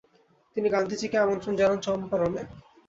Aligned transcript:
তিনি 0.55 0.67
গান্ধিজী 0.69 1.07
কে 1.09 1.17
আমন্ত্রন 1.19 1.53
জানান 1.59 1.79
চম্পারণে। 1.85 2.41